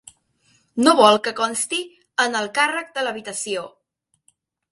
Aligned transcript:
No 0.85 0.93
vol 0.99 1.17
que 1.27 1.33
consti 1.41 1.79
en 2.25 2.39
el 2.41 2.49
càrrec 2.57 2.91
de 2.97 3.05
l'habitació. 3.07 3.67